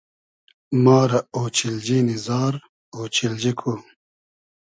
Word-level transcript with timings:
ما 0.83 0.99
رۂ 1.09 1.19
اۉچیلنی 1.37 1.99
نی 2.07 2.15
زار، 2.25 2.53
اۉچیلجی 2.95 3.51
کو 3.59 3.73